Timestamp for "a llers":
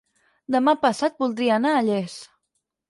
1.77-2.19